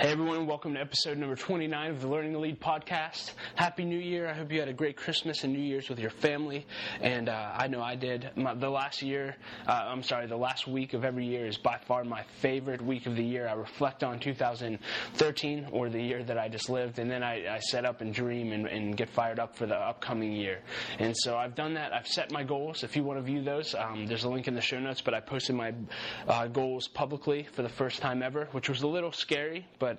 [0.00, 3.32] Hey everyone, welcome to episode number 29 of the Learning to Lead podcast.
[3.54, 4.26] Happy New Year.
[4.26, 6.66] I hope you had a great Christmas and New Year's with your family.
[7.02, 8.30] And uh, I know I did.
[8.34, 9.36] My, the last year,
[9.66, 13.04] uh, I'm sorry, the last week of every year is by far my favorite week
[13.04, 13.46] of the year.
[13.46, 17.58] I reflect on 2013 or the year that I just lived, and then I, I
[17.58, 20.60] set up and dream and, and, get fired up for the upcoming year.
[20.98, 21.92] And so I've done that.
[21.92, 22.84] I've set my goals.
[22.84, 25.12] If you want to view those, um, there's a link in the show notes, but
[25.12, 25.74] I posted my
[26.26, 29.89] uh, goals publicly for the first time ever, which was a little scary, but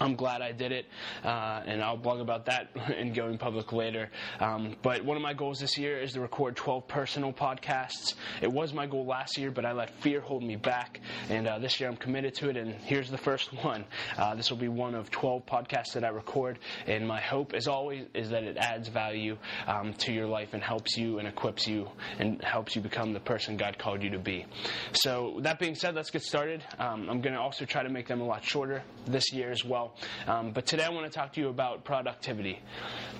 [0.00, 0.86] I'm glad I did it,
[1.22, 4.10] uh, and I'll blog about that in going public later.
[4.40, 8.14] Um, but one of my goals this year is to record 12 personal podcasts.
[8.42, 11.58] It was my goal last year, but I let fear hold me back, and uh,
[11.58, 12.56] this year I'm committed to it.
[12.56, 13.84] And here's the first one.
[14.16, 17.68] Uh, this will be one of 12 podcasts that I record, and my hope, as
[17.68, 19.36] always, is that it adds value
[19.66, 23.20] um, to your life and helps you and equips you and helps you become the
[23.20, 24.44] person God called you to be.
[24.92, 26.64] So that being said, let's get started.
[26.78, 29.64] Um, I'm going to also try to make them a lot shorter this year as
[29.64, 29.94] well well.
[30.26, 32.60] Um, but today I want to talk to you about productivity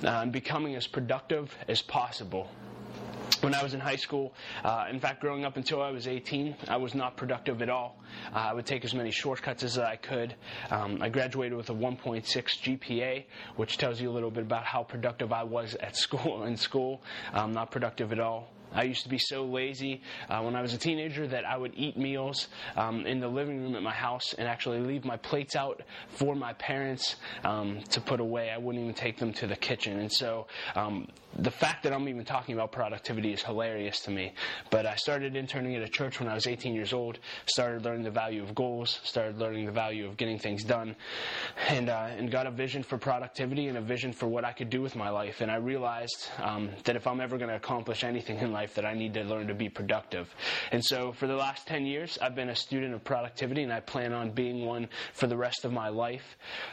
[0.02, 2.48] and becoming as productive as possible
[3.40, 4.32] when I was in high school,
[4.64, 7.98] uh, in fact, growing up until I was 18, I was not productive at all.
[8.34, 10.34] Uh, I would take as many shortcuts as I could.
[10.70, 13.24] Um, I graduated with a 1.6 GPA,
[13.56, 16.44] which tells you a little bit about how productive I was at school.
[16.44, 17.02] In school,
[17.34, 18.48] um, not productive at all.
[18.74, 21.72] I used to be so lazy uh, when I was a teenager that I would
[21.76, 25.56] eat meals um, in the living room at my house and actually leave my plates
[25.56, 28.50] out for my parents um, to put away.
[28.50, 29.98] I wouldn't even take them to the kitchen.
[29.98, 31.08] And so um,
[31.38, 34.32] the fact that I'm even talking about productivity is hilarious to me.
[34.70, 38.04] But I started interning at a church when I was 18 years old, started learning
[38.04, 40.96] the value of goals, started learning the value of getting things done,
[41.68, 44.70] and, uh, and got a vision for productivity and a vision for what I could
[44.70, 45.40] do with my life.
[45.40, 48.74] And I realized um, that if I'm ever going to accomplish anything in life, life
[48.76, 50.34] that I need to learn to be productive.
[50.72, 53.80] And so for the last 10 years, I've been a student of productivity and I
[53.80, 56.24] plan on being one for the rest of my life.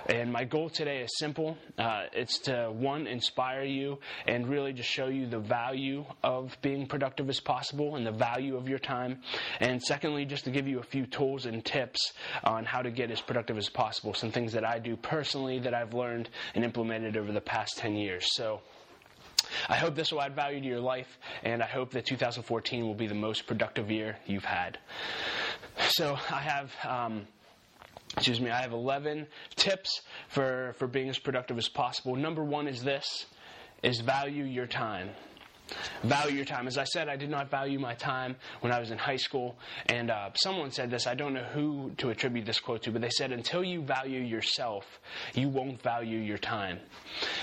[0.06, 1.58] And my goal today is simple.
[1.78, 6.88] Uh, it's to, one, inspire you and really just show you the value of being
[6.88, 9.20] productive as possible and the value of your time.
[9.60, 12.14] And secondly, just to give you a few tools and tips
[12.46, 14.14] on how to get as productive as possible.
[14.14, 17.98] Some things that I do personally that I've learned and implemented over the past 10
[17.98, 18.26] years.
[18.32, 18.62] So,
[19.70, 21.08] I hope this will add value to your life,
[21.44, 24.78] and I hope that 2014 will be the most productive year you've had.
[25.90, 26.72] So I have.
[26.88, 27.28] Um,
[28.16, 32.16] excuse me, I have 11 tips for, for being as productive as possible.
[32.16, 33.26] Number one is this,
[33.84, 35.10] is value your time.
[36.04, 36.68] Value your time.
[36.68, 39.58] As I said, I did not value my time when I was in high school.
[39.86, 41.08] And uh, someone said this.
[41.08, 44.20] I don't know who to attribute this quote to, but they said, until you value
[44.20, 45.00] yourself,
[45.34, 46.80] you won't value your time.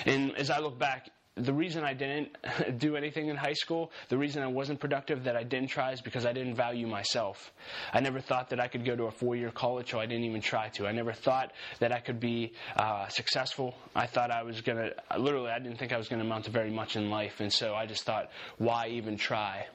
[0.04, 1.08] And as I look back,
[1.38, 2.36] the reason I didn't
[2.78, 6.00] do anything in high school, the reason I wasn't productive, that I didn't try is
[6.00, 7.52] because I didn't value myself.
[7.92, 10.24] I never thought that I could go to a four year college, so I didn't
[10.24, 10.86] even try to.
[10.86, 13.74] I never thought that I could be uh, successful.
[13.94, 16.44] I thought I was going to, literally, I didn't think I was going to amount
[16.46, 19.66] to very much in life, and so I just thought, why even try?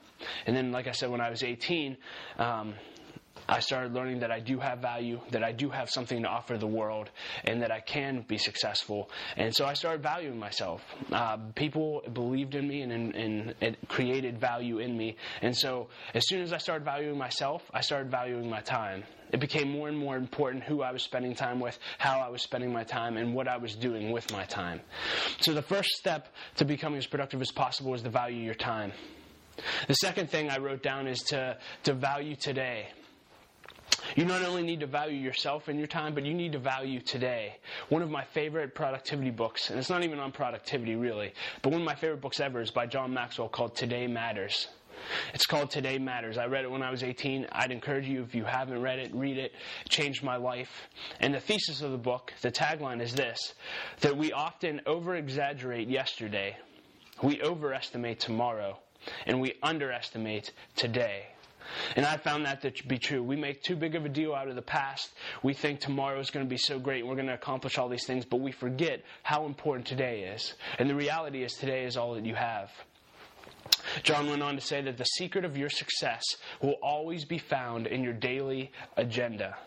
[0.46, 1.98] And then, like I said, when I was 18,
[2.38, 2.76] um,
[3.48, 6.58] I started learning that I do have value, that I do have something to offer
[6.58, 7.10] the world,
[7.44, 9.10] and that I can be successful.
[9.36, 10.82] And so I started valuing myself.
[11.12, 15.18] Uh, people believed in me and, and, and, it created value in me.
[15.42, 19.04] And so as soon as I started valuing myself, I started valuing my time.
[19.32, 22.44] It became more and more important who I was spending time with, how I was
[22.44, 24.80] spending my time, and what I was doing with my time.
[25.42, 26.28] So the first step
[26.58, 28.92] to becoming as productive as possible is to value your time.
[29.88, 32.90] The second thing I wrote down is to, to value today.
[34.16, 37.00] You not only need to value yourself and your time, but you need to value
[37.00, 37.58] today.
[37.90, 41.82] One of my favorite productivity books, and it's not even on productivity really, but one
[41.82, 44.68] of my favorite books ever is by John Maxwell called Today Matters.
[45.34, 46.38] It's called Today Matters.
[46.38, 47.48] I read it when I was 18.
[47.52, 49.52] I'd encourage you, if you haven't read it, read it.
[49.86, 50.88] it changed my life.
[51.20, 53.54] And the thesis of the book, the tagline is this
[54.02, 56.58] that we often over exaggerate yesterday,
[57.22, 58.80] we overestimate tomorrow,
[59.26, 61.28] and we underestimate today.
[61.96, 63.24] And I found that to be true.
[63.24, 65.12] We make too big of a deal out of the past.
[65.42, 67.90] We think tomorrow is going to be so great and we're going to accomplish all
[67.90, 70.54] these things, but we forget how important today is.
[70.80, 72.72] And the reality is today is all that you have.
[74.04, 76.24] John went on to say that the secret of your success
[76.62, 79.58] will always be found in your daily agenda.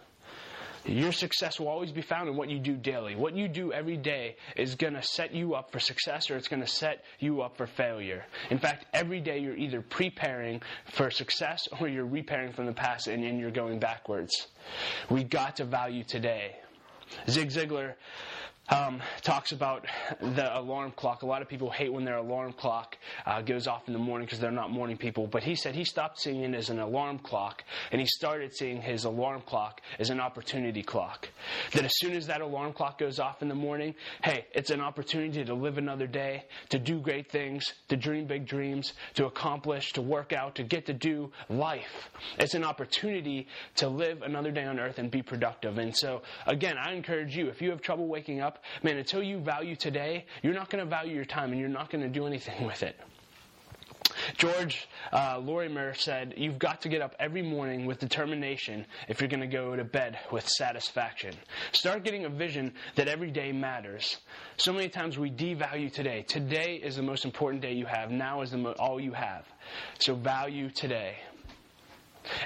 [0.87, 3.17] Your success will always be found in what you do daily.
[3.17, 6.49] What you do every day is going to set you up for success or it's
[6.49, 8.25] going to set you up for failure.
[8.51, 10.63] In fact, every day you're either preparing
[10.93, 14.47] for success or you're repairing from the past and, and you're going backwards.
[15.11, 16.57] We got to value today.
[17.29, 17.95] Zig Ziglar
[18.69, 19.87] um, talks about
[20.21, 21.23] the alarm clock.
[21.23, 24.27] A lot of people hate when their alarm clock uh, goes off in the morning
[24.27, 25.27] because they're not morning people.
[25.27, 28.81] But he said he stopped seeing it as an alarm clock and he started seeing
[28.81, 31.29] his alarm clock as an opportunity clock.
[31.73, 34.81] That as soon as that alarm clock goes off in the morning, hey, it's an
[34.81, 39.93] opportunity to live another day, to do great things, to dream big dreams, to accomplish,
[39.93, 42.09] to work out, to get to do life.
[42.39, 43.47] It's an opportunity
[43.77, 45.79] to live another day on earth and be productive.
[45.79, 49.39] And so, again, I encourage you, if you have trouble waking up, man, until you
[49.39, 52.27] value today, you're not going to value your time and you're not going to do
[52.27, 52.99] anything with it.
[54.37, 59.29] George uh, Lorimer said, You've got to get up every morning with determination if you're
[59.29, 61.35] going to go to bed with satisfaction.
[61.73, 64.19] Start getting a vision that every day matters.
[64.57, 66.23] So many times we devalue today.
[66.23, 68.11] Today is the most important day you have.
[68.11, 69.47] Now is the mo- all you have.
[69.99, 71.17] So value today.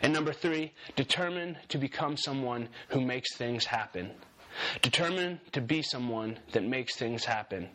[0.03, 4.11] And number three, determine to become someone who makes things happen.
[4.83, 7.69] Determine to be someone that makes things happen.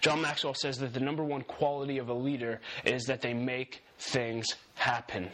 [0.00, 3.82] John Maxwell says that the number one quality of a leader is that they make
[3.98, 5.30] things happen.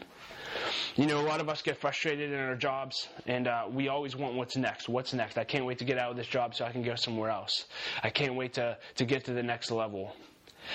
[0.96, 4.16] You know, a lot of us get frustrated in our jobs, and uh, we always
[4.16, 4.88] want what's next.
[4.88, 5.38] What's next?
[5.38, 7.66] I can't wait to get out of this job so I can go somewhere else.
[8.02, 10.14] I can't wait to, to get to the next level.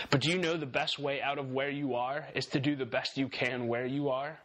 [0.10, 2.75] But do you know the best way out of where you are is to do
[2.75, 4.39] the best you can where you are?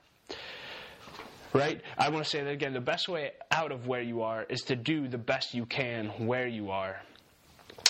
[1.52, 1.82] Right?
[1.98, 2.72] I want to say that again.
[2.72, 6.06] The best way out of where you are is to do the best you can
[6.26, 7.00] where you are.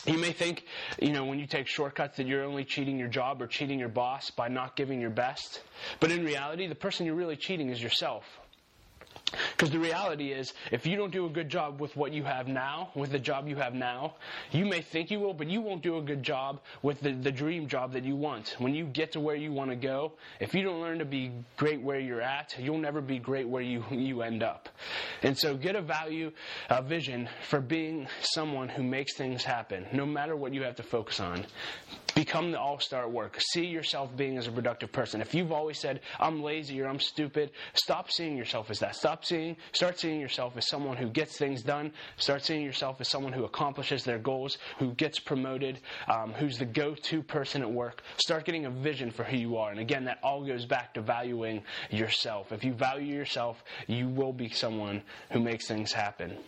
[0.04, 0.64] You may think,
[1.00, 3.88] you know, when you take shortcuts that you're only cheating your job or cheating your
[3.88, 5.62] boss by not giving your best.
[6.00, 8.24] But in reality, the person you're really cheating is yourself.
[9.52, 12.48] Because the reality is, if you don't do a good job with what you have
[12.48, 14.14] now, with the job you have now,
[14.50, 17.32] you may think you will, but you won't do a good job with the, the
[17.32, 18.56] dream job that you want.
[18.58, 21.32] When you get to where you want to go, if you don't learn to be
[21.56, 24.68] great where you're at, you'll never be great where you, you end up.
[25.22, 26.32] And so get a value,
[26.68, 30.82] a vision for being someone who makes things happen, no matter what you have to
[30.82, 31.46] focus on.
[32.14, 33.38] Become the all star work.
[33.40, 35.22] See yourself being as a productive person.
[35.22, 38.96] If you've always said, I'm lazy or I'm stupid, stop seeing yourself as that.
[38.96, 41.92] Stop seeing, start seeing yourself as someone who gets things done.
[42.16, 46.64] Start seeing yourself as someone who accomplishes their goals, who gets promoted, um, who's the
[46.64, 48.02] go to person at work.
[48.16, 49.70] Start getting a vision for who you are.
[49.70, 52.52] And again, that all goes back to valuing yourself.
[52.52, 56.38] If you value yourself, you will be someone who makes things happen.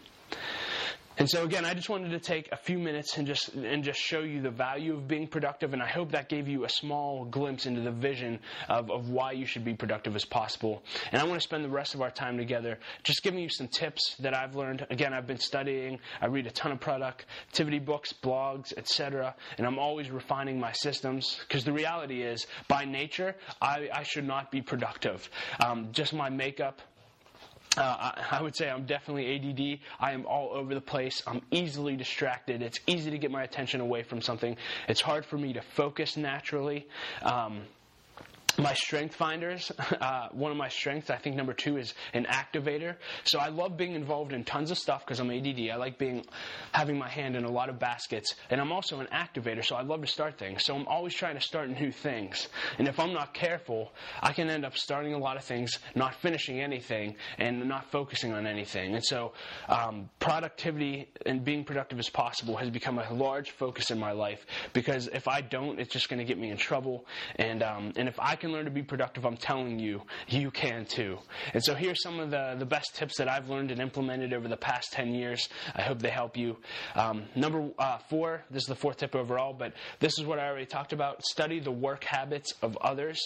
[1.17, 4.01] And so again, I just wanted to take a few minutes and just and just
[4.01, 7.25] show you the value of being productive, and I hope that gave you a small
[7.25, 10.83] glimpse into the vision of, of why you should be productive as possible.
[11.13, 13.69] And I want to spend the rest of our time together just giving you some
[13.69, 14.87] tips that I've learned.
[14.91, 19.79] Again, I've been studying, I read a ton of productivity books, blogs, etc., and I'm
[19.79, 24.63] always refining my systems because the reality is, by nature, I, I should not be
[24.63, 25.29] productive.
[25.65, 26.81] Um, just my makeup,
[27.77, 29.81] uh, I, would say I'm definitely ADD.
[30.01, 31.23] I am all over the place.
[31.27, 32.63] I'm easily distracted.
[32.63, 34.57] It's easy to get my attention away from something.
[34.89, 36.87] It's hard for me to focus naturally.
[37.23, 37.63] Um,
[38.59, 42.97] my strength finders uh, one of my strengths i think number two is an activator.
[43.25, 46.25] So i love being involved in tons of stuff because i'm ADD i like being
[46.73, 48.35] having my hand in a lot of baskets.
[48.51, 50.65] And i'm also an activator so i love to start things.
[50.65, 52.49] So i'm always trying to start new things.
[52.79, 53.93] And if i'm not careful
[54.23, 58.33] i can end up starting a lot of things not finishing anything and not focusing
[58.33, 58.95] on anything.
[58.95, 59.33] And so
[59.69, 64.47] um, productivity and being productive as possible has become a large focus in my life
[64.73, 67.07] because if i don't it's just going to get me in trouble.
[67.37, 70.85] And um, and if i can learn to be productive, I'm telling you, you can
[70.85, 71.19] too.
[71.55, 74.49] And so here's some of the, the best tips that I've learned and implemented over
[74.49, 75.49] the past 10 years.
[75.75, 76.59] I hope they help you.
[76.95, 80.47] Um, number uh, four, this is the fourth tip overall, but this is what I
[80.47, 81.25] already talked about.
[81.25, 83.19] Study the work habits of others.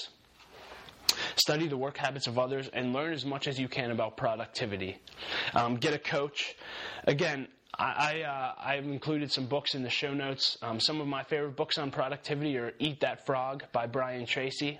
[1.34, 4.98] Study the work habits of others and learn as much as you can about productivity.
[5.52, 6.54] Um, get a coach.
[7.08, 10.58] Again, I, uh, I've included some books in the show notes.
[10.62, 14.78] Um, some of my favorite books on productivity are Eat That Frog by Brian Tracy.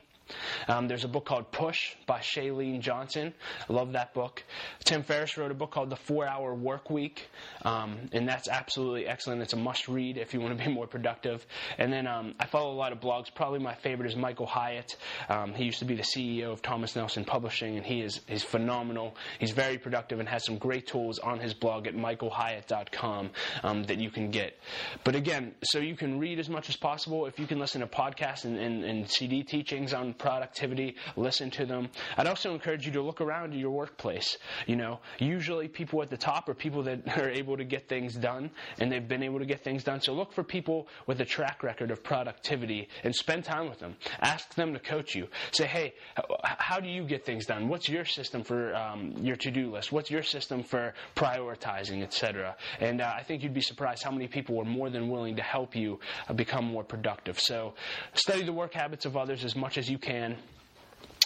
[0.69, 3.35] Um, there's a book called Push by Chalene Johnson.
[3.69, 4.43] I love that book.
[4.85, 7.29] Tim Ferriss wrote a book called The Four Hour Work Week,
[7.63, 9.43] um, and that's absolutely excellent.
[9.43, 11.47] It's a must read if you want to be more productive.
[11.79, 13.35] And then um, I follow a lot of blogs.
[13.35, 14.97] Probably my favorite is Michael Hyatt.
[15.29, 18.43] Um, he used to be the CEO of Thomas Nelson Publishing, and he is he's
[18.43, 19.17] phenomenal.
[19.39, 23.31] He's very productive and has some great tools on his blog at michaelhyatt.com
[23.63, 24.59] um, that you can get.
[25.05, 27.27] But again, so you can read as much as possible.
[27.27, 31.67] If you can listen to podcasts and, and, and CD teachings on productivity, listen to
[31.67, 31.89] them.
[32.17, 34.39] I'd also encourage you to look around your workplace.
[34.67, 38.15] You know, usually people at the top are people that are able to get things
[38.15, 40.01] done, and they've been able to get things done.
[40.01, 43.97] So look for people with a track record of productivity and spend time with them.
[44.21, 45.29] Ask them to coach you.
[45.53, 45.95] Say, hey,
[46.43, 47.69] how do you get things done?
[47.69, 49.93] What's your system for um, your to-do list?
[49.93, 52.57] What's your system for prioritizing, etc.?
[52.81, 55.43] And uh, I think you'd be surprised how many people are more than willing to
[55.43, 57.39] help you uh, become more productive.
[57.39, 57.75] So
[58.15, 60.08] study the work habits of others as much as you can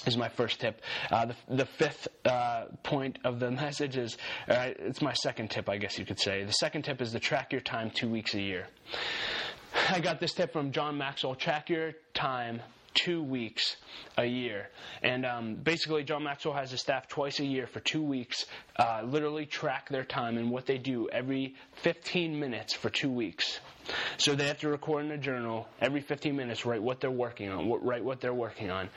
[0.07, 0.81] is my first tip.
[1.11, 4.17] Uh, the, the, fifth uh, point of the message is
[4.49, 6.45] uh, it's my second tip, I guess you could say.
[6.45, 8.67] The second tip is to track your time two weeks a year.
[9.89, 12.61] I got this tip from John Maxwell track your time
[12.95, 13.77] two weeks
[14.19, 14.69] a year.
[15.03, 18.45] And um, basically, John Maxwell has his staff twice a year for two weeks
[18.79, 23.61] uh, literally track their time and what they do every 15 minutes for two weeks.
[24.19, 27.51] So they have to record in a journal every 15 minutes, write what they're working
[27.51, 28.89] on, write what they're working on.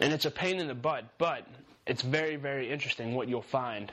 [0.00, 1.46] And it's a pain in the butt, but
[1.86, 3.90] it's very, very interesting what you'll find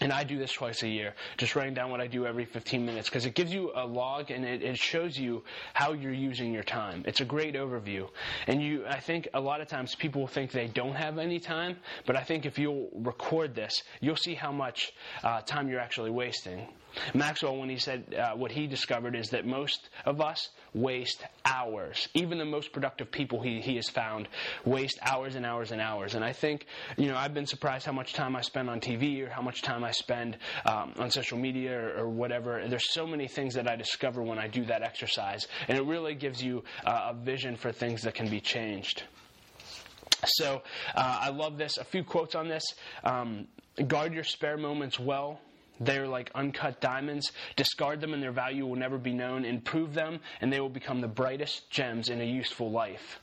[0.00, 2.84] and I do this twice a year, just writing down what I do every 15
[2.84, 6.52] minutes because it gives you a log and it, it, shows you how you're using
[6.52, 7.04] your time.
[7.06, 8.08] It's a great overview.
[8.46, 11.76] And you, I think a lot of times people think they don't have any time,
[12.06, 16.10] but I think if you'll record this, you'll see how much uh, time you're actually
[16.10, 16.66] wasting.
[17.12, 22.08] Maxwell, when he said uh, what he discovered is that most of us waste hours.
[22.14, 24.28] Even the most productive people he, he has found
[24.64, 26.14] waste hours and hours and hours.
[26.14, 29.24] And I think, you know, I've been surprised how much time I spend on TV
[29.24, 32.66] or how much time I spend um, on social media or, or, whatever.
[32.68, 35.46] There's so many things that I discover when I do that exercise.
[35.68, 39.04] And it really gives you uh, a vision for things that can be changed.
[40.26, 40.62] So
[40.94, 41.76] uh, I love this.
[41.76, 42.62] A few quotes on this.
[43.02, 43.46] Um,
[43.86, 45.40] guard your spare moments well.
[45.80, 47.32] They're like uncut diamonds.
[47.56, 49.44] Discard them and their value will never be known.
[49.44, 53.18] Improve them and they will become the brightest gems in a useful life.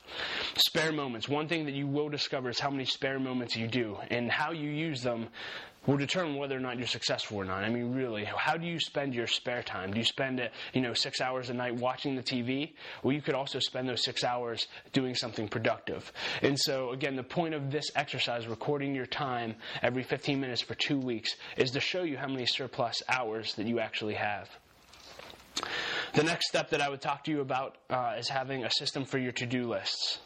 [0.55, 1.29] Spare moments.
[1.29, 4.51] One thing that you will discover is how many spare moments you do and how
[4.51, 5.29] you use them
[5.87, 7.63] will determine whether or not you're successful or not.
[7.63, 9.91] I mean, really, how do you spend your spare time?
[9.91, 12.73] Do you spend it, you know, six hours a night watching the TV?
[13.01, 16.11] Well, you could also spend those six hours doing something productive.
[16.43, 20.75] And so, again, the point of this exercise, recording your time every 15 minutes for
[20.75, 24.49] two weeks, is to show you how many surplus hours that you actually have.
[26.13, 29.05] The next step that I would talk to you about uh, is having a system
[29.05, 30.19] for your to do lists.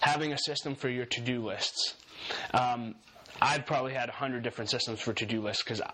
[0.00, 1.94] Having a system for your to do lists.
[2.54, 2.94] Um,
[3.40, 5.92] I've probably had a hundred different systems for to-do lists because I,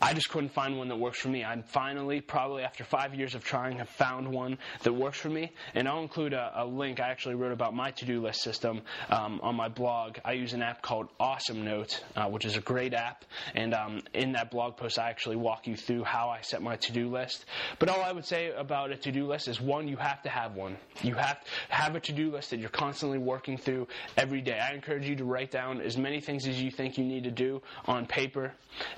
[0.00, 1.44] I, just couldn't find one that works for me.
[1.44, 5.52] I finally, probably after five years of trying, have found one that works for me.
[5.74, 7.00] And I'll include a, a link.
[7.00, 10.18] I actually wrote about my to-do list system um, on my blog.
[10.24, 13.24] I use an app called Awesome Note, uh, which is a great app.
[13.54, 16.76] And um, in that blog post, I actually walk you through how I set my
[16.76, 17.46] to-do list.
[17.78, 20.54] But all I would say about a to-do list is one, you have to have
[20.54, 20.76] one.
[21.02, 24.58] You have to have a to-do list that you're constantly working through every day.
[24.58, 27.30] I encourage you to write down as many things as you think you need to
[27.30, 28.52] do on paper.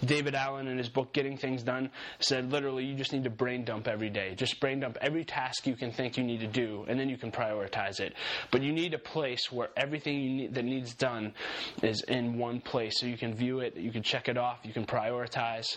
[0.05, 3.65] David Allen, in his book Getting Things Done, said literally you just need to brain
[3.65, 4.35] dump every day.
[4.35, 7.17] Just brain dump every task you can think you need to do, and then you
[7.17, 8.15] can prioritize it.
[8.51, 11.35] But you need a place where everything need, that needs done
[11.83, 14.73] is in one place so you can view it, you can check it off, you
[14.73, 15.77] can prioritize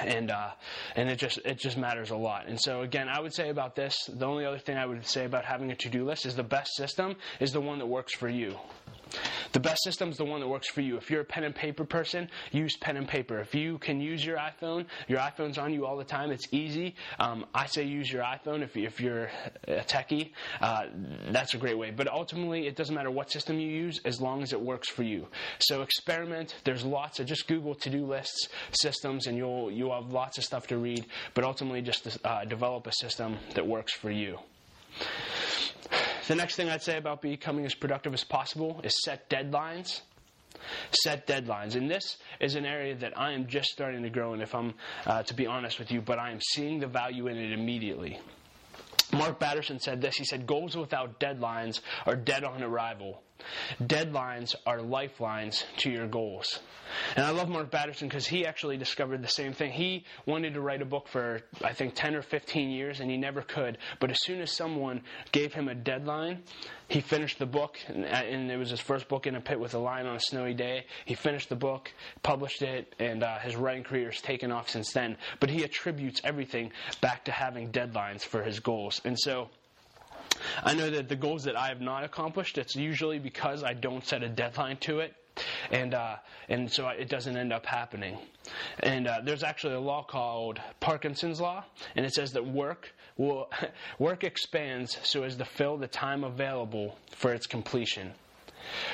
[0.00, 0.50] and uh,
[0.96, 2.46] and it just it just matters a lot.
[2.46, 5.24] And so again, I would say about this, the only other thing I would say
[5.24, 8.14] about having a to do list is the best system is the one that works
[8.14, 8.56] for you.
[9.52, 10.96] The best system is the one that works for you.
[10.96, 13.38] If you're a pen and paper person, use pen and paper.
[13.40, 16.30] If you can use your iPhone, your iPhone's on you all the time.
[16.30, 16.94] It's easy.
[17.18, 19.30] Um, I say use your iPhone if, if you're
[19.68, 20.32] a techie.
[20.60, 20.86] Uh,
[21.30, 21.90] that's a great way.
[21.90, 25.02] But ultimately, it doesn't matter what system you use as long as it works for
[25.02, 25.28] you.
[25.60, 26.56] So experiment.
[26.64, 30.66] There's lots of just Google to-do lists, systems, and you'll you'll have lots of stuff
[30.68, 31.04] to read.
[31.34, 34.38] But ultimately, just uh, develop a system that works for you.
[36.26, 40.00] The next thing I'd say about becoming as productive as possible is set deadlines.
[41.02, 41.74] Set deadlines.
[41.74, 44.74] And this is an area that I am just starting to grow in, if I'm
[45.04, 48.18] uh, to be honest with you, but I am seeing the value in it immediately.
[49.12, 50.16] Mark Batterson said this.
[50.16, 53.22] He said, Goals without deadlines are dead on arrival.
[53.82, 56.60] Deadlines are lifelines to your goals.
[57.16, 59.72] And I love Mark Batterson because he actually discovered the same thing.
[59.72, 63.16] He wanted to write a book for, I think, 10 or 15 years, and he
[63.16, 63.78] never could.
[64.00, 66.42] But as soon as someone gave him a deadline,
[66.88, 69.78] he finished the book, and, it was his first book in a pit with a
[69.78, 70.84] lion on a snowy day.
[71.04, 74.92] He finished the book, published it, and uh, his writing career has taken off since
[74.92, 75.16] then.
[75.40, 79.00] But he attributes everything back to having deadlines for his goals.
[79.04, 79.48] And so,
[80.62, 84.04] I know that the goals that I have not accomplished, it's usually because I don't
[84.04, 85.14] set a deadline to it.
[85.72, 86.16] And uh,
[86.48, 88.18] and so it doesn't end up happening.
[88.80, 91.64] And uh, there's actually a law called Parkinson's law,
[91.96, 93.50] and it says that work will
[93.98, 98.12] work expands so as to fill the time available for its completion.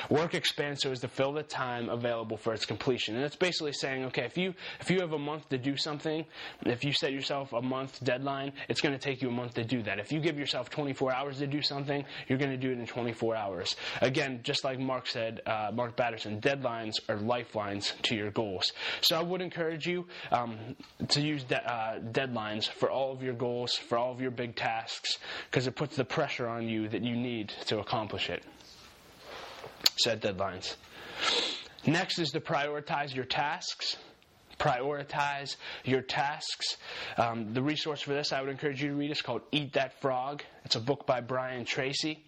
[0.09, 3.15] Work expands so as to fill the time available for its completion.
[3.15, 6.25] And it's basically saying, okay, if you if you have a month to do something,
[6.65, 9.63] if you set yourself a month deadline, it's going to take you a month to
[9.63, 9.99] do that.
[9.99, 12.85] If you give yourself 24 hours to do something, you're going to do it in
[12.85, 13.75] 24 hours.
[14.01, 18.71] Again, just like Mark said, uh, Mark Batterson, deadlines are lifelines to your goals.
[19.01, 20.57] So I would encourage you um,
[21.09, 24.55] to use de- uh, deadlines for all of your goals, for all of your big
[24.55, 25.17] tasks,
[25.49, 28.43] because it puts the pressure on you that you need to accomplish it
[29.97, 30.75] set deadlines.
[31.85, 33.97] Next is to prioritize your tasks.
[34.59, 36.77] Prioritize your tasks.
[37.17, 39.99] Um, the resource for this I would encourage you to read is called Eat That
[40.01, 40.43] Frog.
[40.65, 42.23] It's a book by Brian Tracy.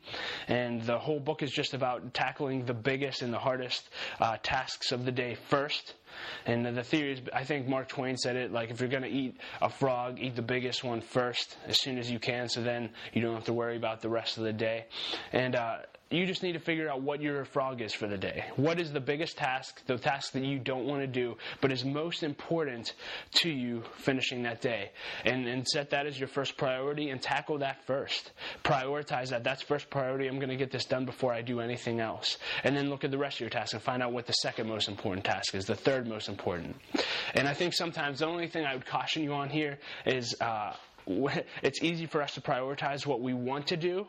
[0.47, 3.87] And the whole book is just about tackling the biggest and the hardest
[4.19, 5.93] uh, tasks of the day first.
[6.45, 9.09] And the theory is, I think Mark Twain said it, like if you're going to
[9.09, 12.89] eat a frog, eat the biggest one first as soon as you can, so then
[13.13, 14.85] you don't have to worry about the rest of the day.
[15.31, 15.77] And uh,
[16.13, 18.45] you just need to figure out what your frog is for the day.
[18.55, 21.83] What is the biggest task, the task that you don't want to do, but is
[21.83, 22.93] most important
[23.35, 24.91] to you finishing that day?
[25.25, 28.31] And, and set that as your first priority and tackle that first.
[28.63, 29.43] Prioritize that.
[29.43, 30.27] That's first priority.
[30.27, 32.37] I'm going to get this done before I do anything else.
[32.63, 34.67] And then look at the rest of your tasks and find out what the second
[34.67, 36.75] most important task is, the third most important.
[37.33, 40.35] And I think sometimes the only thing I would caution you on here is.
[40.39, 40.73] Uh,
[41.61, 44.07] it's easy for us to prioritize what we want to do,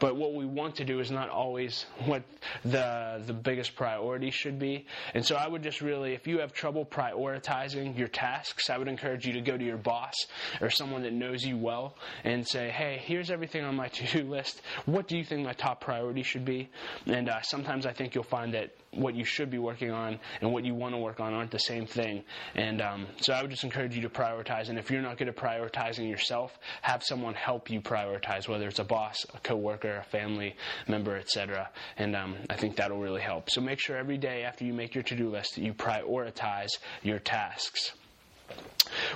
[0.00, 2.22] but what we want to do is not always what
[2.64, 4.86] the the biggest priority should be.
[5.14, 8.88] And so I would just really, if you have trouble prioritizing your tasks, I would
[8.88, 10.14] encourage you to go to your boss
[10.60, 14.62] or someone that knows you well and say, "Hey, here's everything on my to-do list.
[14.86, 16.70] What do you think my top priority should be?"
[17.06, 20.52] And uh, sometimes I think you'll find that what you should be working on and
[20.52, 22.22] what you want to work on aren't the same thing.
[22.54, 24.68] And um, so I would just encourage you to prioritize.
[24.68, 28.78] And if you're not good at prioritizing yourself, have someone help you prioritize, whether it's
[28.78, 30.56] a boss, a coworker, a family
[30.88, 31.70] member, etc.
[31.96, 33.50] And um, I think that'll really help.
[33.50, 36.70] So make sure every day after you make your to-do list, that you prioritize
[37.02, 37.92] your tasks.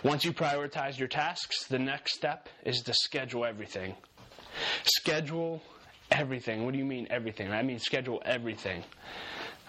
[0.02, 3.94] Once you prioritize your tasks, the next step is to schedule everything.
[4.84, 5.60] Schedule
[6.10, 6.64] everything.
[6.64, 7.50] What do you mean everything?
[7.50, 8.84] I mean schedule everything.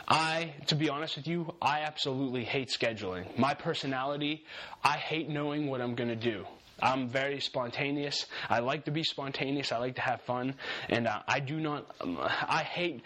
[0.07, 3.37] I, to be honest with you, I absolutely hate scheduling.
[3.37, 4.43] My personality,
[4.83, 6.45] I hate knowing what I'm going to do.
[6.81, 8.25] I'm very spontaneous.
[8.49, 9.71] I like to be spontaneous.
[9.71, 10.55] I like to have fun.
[10.89, 13.01] And uh, I do not, um, I hate,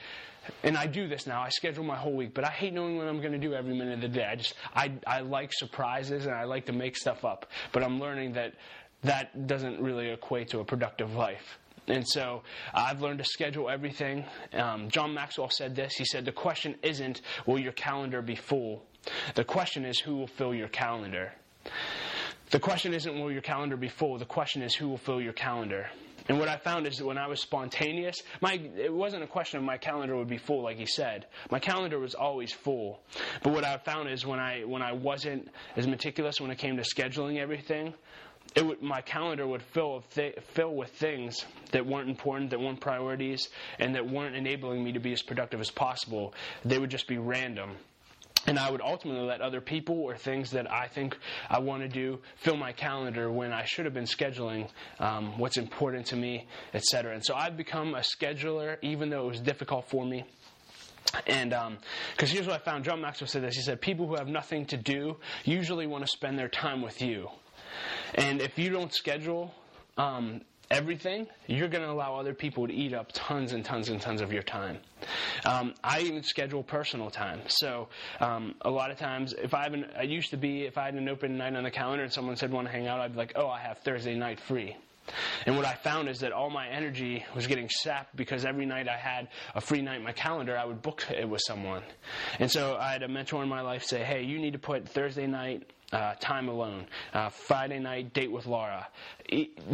[0.63, 1.41] and I do this now.
[1.41, 3.73] I schedule my whole week, but I hate knowing what I'm going to do every
[3.75, 4.25] minute of the day.
[4.25, 7.47] I just, I, I like surprises and I like to make stuff up.
[7.71, 8.53] But I'm learning that
[9.03, 11.59] that doesn't really equate to a productive life.
[11.87, 14.25] And so I've learned to schedule everything.
[14.53, 15.95] Um, John Maxwell said this.
[15.95, 18.83] He said, The question isn't, will your calendar be full?
[19.35, 21.33] The question is, who will fill your calendar?
[22.53, 24.19] The question isn't, will your calendar be full?
[24.19, 25.87] The question is, who will fill your calendar?
[26.29, 29.57] And what I found is that when I was spontaneous, my, it wasn't a question
[29.57, 31.25] of my calendar would be full, like he said.
[31.49, 32.99] My calendar was always full.
[33.41, 36.77] But what I found is when I, when I wasn't as meticulous when it came
[36.77, 37.95] to scheduling everything,
[38.55, 42.79] it would, my calendar would fill th- fill with things that weren't important, that weren't
[42.79, 46.35] priorities, and that weren't enabling me to be as productive as possible.
[46.63, 47.77] They would just be random.
[48.45, 51.17] And I would ultimately let other people or things that I think
[51.49, 55.57] I want to do fill my calendar when I should have been scheduling um, what's
[55.57, 57.13] important to me, etc.
[57.13, 60.25] And so I've become a scheduler, even though it was difficult for me.
[61.27, 64.15] And because um, here's what I found John Maxwell said this he said, People who
[64.15, 67.29] have nothing to do usually want to spend their time with you.
[68.15, 69.53] And if you don't schedule
[69.97, 70.41] um,
[70.73, 74.21] everything, you're going to allow other people to eat up tons and tons and tons
[74.21, 74.77] of your time.
[75.45, 77.41] Um, I even schedule personal time.
[77.47, 80.77] So um, a lot of times, if I have an, I used to be, if
[80.77, 82.99] I had an open night on the calendar and someone said want to hang out,
[82.99, 84.75] I'd be like, oh, I have Thursday night free.
[85.45, 88.87] And what I found is that all my energy was getting sapped because every night
[88.87, 91.83] I had a free night in my calendar, I would book it with someone.
[92.39, 94.87] And so I had a mentor in my life say, hey, you need to put
[94.87, 98.87] Thursday night uh, time alone, uh, Friday night date with Laura,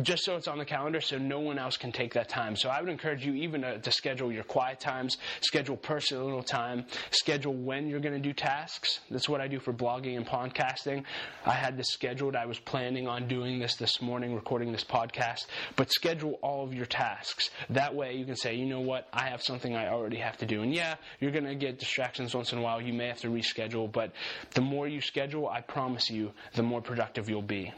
[0.02, 2.56] just so it's on the calendar so no one else can take that time.
[2.56, 6.86] So I would encourage you even to, to schedule your quiet times, schedule personal time,
[7.12, 9.00] schedule when you're going to do tasks.
[9.10, 11.04] That's what I do for blogging and podcasting.
[11.46, 12.36] I had this scheduled.
[12.36, 16.74] I was planning on doing this this morning, recording this podcast, but schedule all of
[16.74, 17.50] your tasks.
[17.70, 20.46] That way you can say, you know what, I have something I already have to
[20.46, 20.62] do.
[20.64, 22.82] And yeah, you're going to get distractions once in a while.
[22.82, 24.12] You may have to reschedule, but
[24.54, 27.74] the more you schedule, I promise you, the more productive you'll be.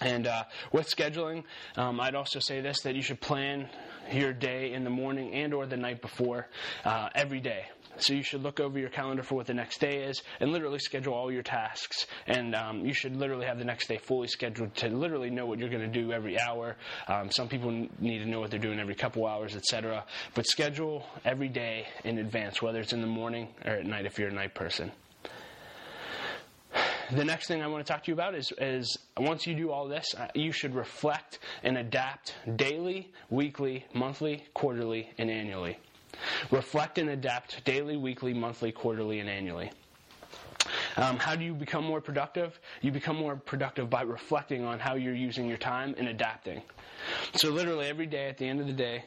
[0.00, 1.44] And uh, with scheduling,
[1.76, 3.68] um, I'd also say this: that you should plan
[4.10, 6.48] your day in the morning and or the night before
[6.84, 7.66] uh, every day.
[7.98, 10.78] So you should look over your calendar for what the next day is and literally
[10.78, 12.06] schedule all your tasks.
[12.26, 15.58] And um, you should literally have the next day fully scheduled to literally know what
[15.58, 16.76] you're going to do every hour.
[17.08, 20.04] Um, some people need to know what they're doing every couple hours, etc.
[20.34, 24.18] But schedule every day in advance, whether it's in the morning or at night if
[24.18, 24.92] you're a night person
[27.12, 29.70] the next thing I want to talk to you about is, is once you do
[29.70, 35.78] all this, uh, you should reflect and adapt daily, weekly, monthly, quarterly, and annually.
[36.50, 39.70] Reflect and adapt daily, weekly, monthly, quarterly, and annually.
[40.96, 42.58] Um, how do you become more productive?
[42.82, 46.62] You become more productive by reflecting on how you're using your time and adapting.
[47.34, 49.04] So, literally, every day at the end of the day,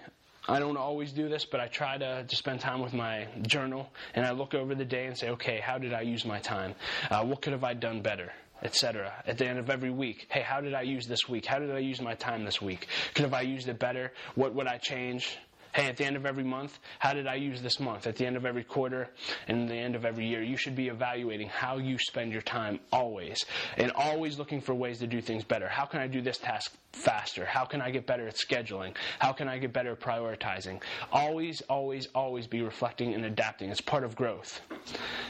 [0.47, 3.91] I don't always do this, but I try to, to spend time with my journal
[4.13, 6.75] and I look over the day and say, okay, how did I use my time?
[7.09, 8.31] Uh, what could have I done better?
[8.61, 9.11] Etc.
[9.25, 11.45] At the end of every week, hey, how did I use this week?
[11.45, 12.87] How did I use my time this week?
[13.13, 14.13] Could have I used it better?
[14.35, 15.37] What would I change?
[15.73, 18.05] Hey, at the end of every month, how did I use this month?
[18.05, 19.09] At the end of every quarter
[19.47, 22.79] and the end of every year, you should be evaluating how you spend your time
[22.91, 23.43] always
[23.77, 25.67] and always looking for ways to do things better.
[25.67, 27.43] How can I do this task faster?
[27.43, 28.95] How can I get better at scheduling?
[29.17, 30.81] How can I get better at prioritizing?
[31.11, 33.69] Always, always, always be reflecting and adapting.
[33.71, 34.61] It's part of growth.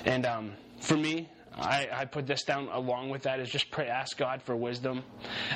[0.03, 3.87] And um, for me, I, I, put this down along with that is just pray,
[3.87, 5.03] ask God for wisdom.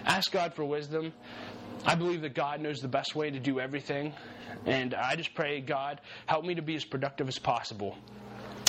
[0.06, 1.14] Ask God for wisdom.
[1.86, 4.14] I believe that God knows the best way to do everything.
[4.66, 7.98] And I just pray, God, help me to be as productive as possible.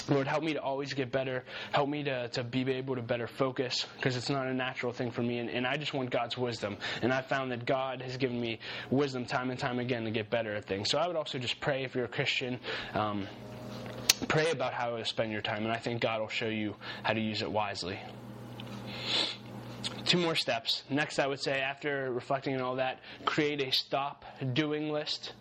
[0.09, 1.45] Lord, help me to always get better.
[1.73, 5.11] Help me to, to be able to better focus because it's not a natural thing
[5.11, 5.39] for me.
[5.39, 6.79] And, and I just want God's wisdom.
[7.03, 8.59] And I found that God has given me
[8.91, 10.89] wisdom time and time again to get better at things.
[10.89, 12.59] So I would also just pray if you're a Christian.
[12.95, 13.27] Um,
[14.27, 17.13] pray about how to spend your time, and I think God will show you how
[17.13, 17.99] to use it wisely.
[20.05, 20.83] Two more steps.
[20.91, 25.33] Next, I would say, after reflecting on all that, create a stop doing list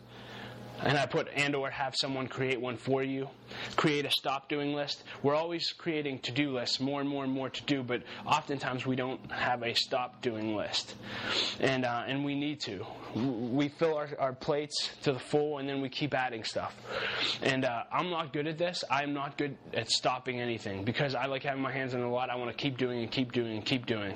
[0.81, 3.29] and I put and or have someone create one for you.
[3.75, 5.03] Create a stop doing list.
[5.23, 8.85] We're always creating to do lists, more and more and more to do, but oftentimes
[8.85, 10.95] we don't have a stop doing list.
[11.59, 12.85] And, uh, and we need to.
[13.15, 16.75] We fill our, our plates to the full and then we keep adding stuff.
[17.41, 18.83] And uh, I'm not good at this.
[18.91, 22.29] I'm not good at stopping anything because I like having my hands in a lot.
[22.29, 24.13] I want to keep doing and keep doing and keep doing.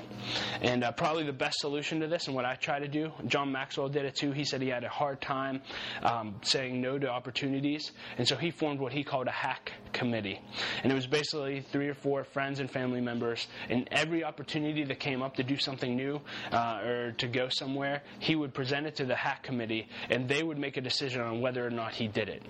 [0.62, 3.52] And uh, probably the best solution to this and what I try to do, John
[3.52, 4.32] Maxwell did it too.
[4.32, 5.62] He said he had a hard time
[6.04, 7.91] um, saying no to opportunities.
[8.17, 10.39] And so he formed what he called a hack committee.
[10.84, 13.47] And it was basically three or four friends and family members.
[13.69, 18.03] And every opportunity that came up to do something new uh, or to go somewhere,
[18.19, 21.41] he would present it to the hack committee and they would make a decision on
[21.41, 22.43] whether or not he did it.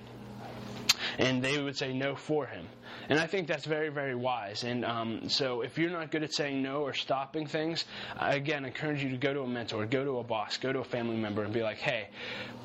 [1.18, 2.68] And they would say no for him.
[3.10, 4.64] And I think that's very, very wise.
[4.64, 7.86] And um, so if you're not good at saying no or stopping things,
[8.18, 10.80] I again encourage you to go to a mentor, go to a boss, go to
[10.80, 12.08] a family member and be like, hey,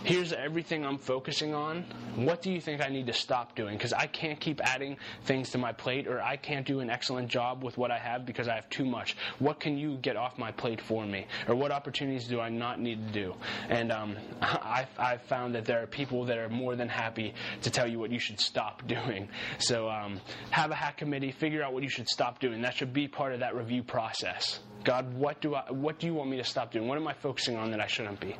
[0.04, 1.84] here's everything I'm focusing on.
[2.14, 3.76] What do you think I need to stop doing?
[3.76, 7.28] Because I can't keep adding things to my plate or I can't do an excellent
[7.28, 9.16] job with what I have because I have too much.
[9.38, 11.26] What can you get off my plate for me?
[11.48, 13.34] Or what opportunities do I not need to do?
[13.68, 17.70] And um, I've, I've, found that there are people that are more than happy to
[17.70, 19.28] tell you what you should stop doing.
[19.58, 20.15] So um,
[20.50, 22.62] have a hack committee, figure out what you should stop doing.
[22.62, 24.60] That should be part of that review process.
[24.84, 26.88] God, what do I, what do you want me to stop doing?
[26.88, 28.36] What am I focusing on that I shouldn't be?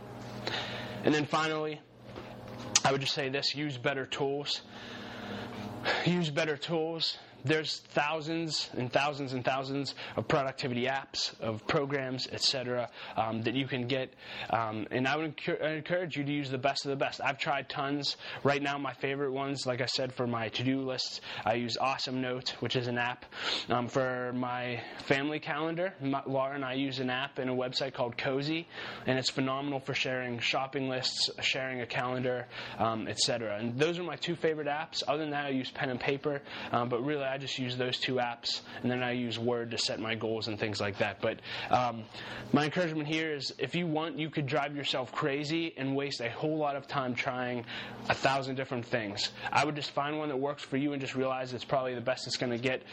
[1.05, 1.81] And then finally,
[2.85, 4.62] I would just say this: use better tools.
[6.05, 12.90] Use better tools there's thousands and thousands and thousands of productivity apps, of programs, etc.,
[13.16, 14.12] um, that you can get.
[14.50, 17.20] Um, and I would encourage you to use the best of the best.
[17.24, 18.16] I've tried tons.
[18.42, 22.20] Right now, my favorite ones, like I said, for my to-do lists, I use Awesome
[22.20, 23.24] Note, which is an app.
[23.68, 27.94] Um, for my family calendar, my, Laura and I use an app and a website
[27.94, 28.66] called Cozi,
[29.06, 32.46] and it's phenomenal for sharing shopping lists, sharing a calendar,
[32.78, 33.56] um, etc.
[33.59, 35.02] And those are my two favorite apps.
[35.06, 37.77] Other than that, I use pen and paper, um, but really, I I just use
[37.77, 40.96] those two apps, and then I use Word to set my goals and things like
[41.01, 41.20] that.
[41.20, 42.05] But um,
[42.55, 46.31] my encouragement here is if you want, you could drive yourself crazy and waste a
[46.31, 47.66] whole lot of time trying
[48.09, 49.33] a thousand different things.
[49.53, 52.01] I would just find one that works for you and just realize it's probably the
[52.01, 52.85] best it's going to get,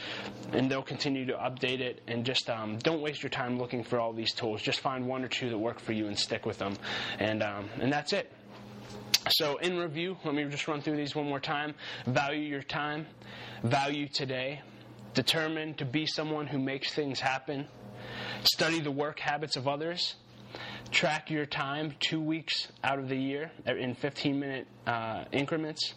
[0.51, 2.01] and they'll continue to update it.
[2.07, 4.61] And just um, don't waste your time looking for all these tools.
[4.61, 6.75] Just find one or two that work for you and stick with them.
[7.17, 8.29] And um, and that's it.
[9.29, 11.75] So, in review, let me just run through these one more time.
[12.05, 13.07] Value your time,
[13.63, 14.61] value today,
[15.13, 17.67] determine to be someone who makes things happen,
[18.43, 20.15] study the work habits of others,
[20.91, 25.93] track your time two weeks out of the year in 15 minute uh, increments,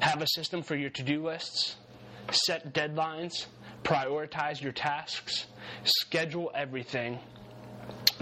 [0.00, 1.76] have a system for your to do lists,
[2.30, 3.46] set deadlines,
[3.84, 5.44] prioritize your tasks,
[5.84, 7.18] schedule everything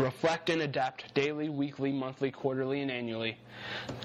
[0.00, 3.36] Reflect and adapt daily, weekly, monthly, quarterly, and annually.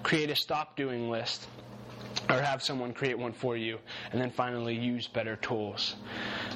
[0.03, 1.47] Create a stop doing list.
[2.29, 3.77] or have someone create one for you,
[4.11, 5.95] and then finally use better tools.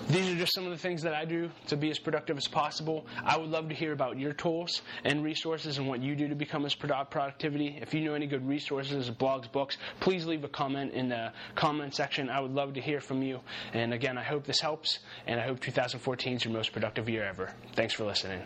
[0.10, 2.48] These are just some of the things that I do to be as productive as
[2.48, 3.06] possible.
[3.24, 6.36] I would love to hear about your tools and resources and what you do to
[6.36, 7.78] become as productive productivity.
[7.82, 11.94] If you know any good resources, blogs, books, please leave a comment in the comment
[11.94, 12.30] section.
[12.30, 13.40] I would love to hear from you.
[13.74, 17.26] And again, I hope this helps, and I hope 2014 is your most productive year
[17.26, 17.54] ever.
[17.74, 18.42] Thanks for listening.